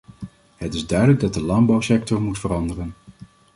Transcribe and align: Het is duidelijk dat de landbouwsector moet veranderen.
Het 0.55 0.73
is 0.73 0.87
duidelijk 0.87 1.19
dat 1.19 1.33
de 1.33 1.41
landbouwsector 1.43 2.21
moet 2.21 2.39
veranderen. 2.39 2.93